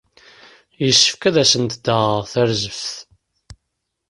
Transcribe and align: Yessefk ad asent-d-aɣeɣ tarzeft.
Yessefk 0.85 1.21
ad 1.29 1.35
asent-d-aɣeɣ 1.43 2.23
tarzeft. 2.31 2.93